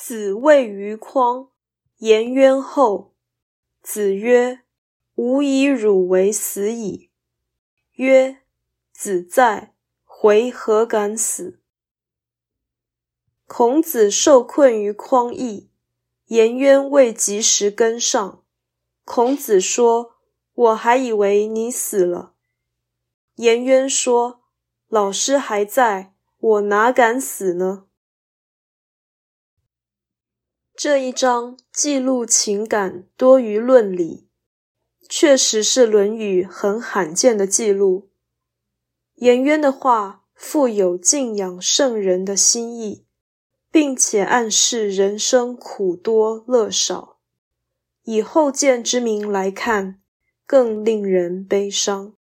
[0.00, 1.48] 子谓于匡，
[1.96, 3.16] 颜渊后。
[3.82, 4.60] 子曰
[5.16, 7.10] ：“吾以汝为死矣。”
[7.94, 8.42] 曰
[8.94, 9.74] ：“子在，
[10.04, 11.58] 回何敢死？”
[13.48, 15.68] 孔子受困于匡邑，
[16.26, 18.44] 颜渊未及时跟上。
[19.04, 20.12] 孔子说
[20.54, 22.34] ：“我还以为你死了。”
[23.34, 24.42] 颜渊说
[24.86, 27.86] ：“老师还在，我哪敢死呢？”
[30.80, 34.28] 这一章记录情感多于论理，
[35.08, 38.12] 确实是《论语》很罕见的记录。
[39.16, 43.04] 颜渊的话富有敬仰圣人的心意，
[43.72, 47.18] 并且暗示人生苦多乐少。
[48.04, 50.00] 以后见之明来看，
[50.46, 52.14] 更令人悲伤。